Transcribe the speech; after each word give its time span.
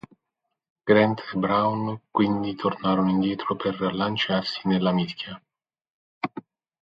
Grant 0.89 1.19
e 1.29 1.37
Brown 1.37 2.01
quindi 2.09 2.55
tornarono 2.55 3.11
indietro 3.11 3.55
per 3.55 3.79
lanciarsi 3.93 4.67
nella 4.67 4.91
mischia. 4.91 5.39